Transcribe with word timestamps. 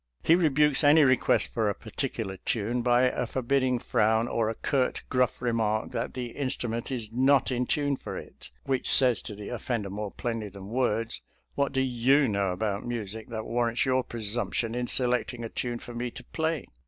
He 0.23 0.33
rebukes 0.33 0.83
any 0.83 1.03
request 1.03 1.53
for 1.53 1.69
a 1.69 1.75
particular 1.75 2.37
tune 2.37 2.81
by 2.81 3.03
a 3.03 3.27
forbidding 3.27 3.77
frown 3.77 4.27
or 4.27 4.49
a 4.49 4.55
curt, 4.55 5.03
gruff 5.11 5.43
remark 5.43 5.91
that 5.91 6.15
the 6.15 6.33
instru 6.33 6.67
ment 6.71 6.89
is 6.91 7.13
not 7.13 7.51
in 7.51 7.67
tune 7.67 7.97
for 7.97 8.17
it, 8.17 8.49
which 8.63 8.89
says 8.89 9.21
to 9.21 9.35
the 9.35 9.49
of 9.49 9.61
fender 9.61 9.91
more 9.91 10.09
plainly 10.09 10.49
than 10.49 10.69
words," 10.69 11.21
What 11.53 11.71
do 11.71 11.81
you 11.81 12.27
know 12.27 12.49
about 12.51 12.83
music 12.83 13.27
that 13.27 13.45
warrants 13.45 13.85
your 13.85 14.03
presump 14.03 14.55
tion 14.55 14.73
in 14.73 14.87
selecting 14.87 15.43
a 15.43 15.49
tune 15.49 15.77
for 15.77 15.93
me 15.93 16.09
to 16.09 16.23
play? 16.23 16.65